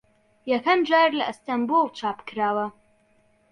[0.51, 2.65] یەکەم جار لە ئەستەمبوڵ چاپ کراوە